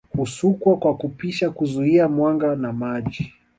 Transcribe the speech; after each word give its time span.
Husukwa 0.17 0.77
kwa 0.77 0.97
kupisha 0.97 1.49
kuzuia 1.49 2.07
mwanga 2.07 2.55
na 2.55 2.73
maji 2.73 3.33